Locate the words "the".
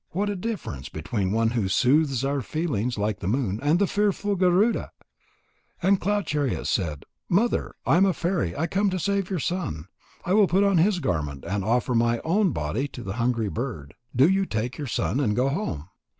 3.19-3.27, 3.77-3.85, 13.03-13.17